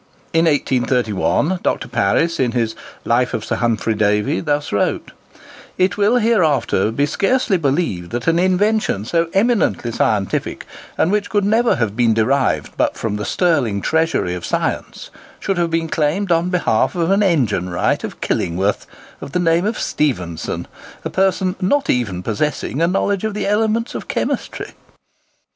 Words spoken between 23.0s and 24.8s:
of the elements of chemistry."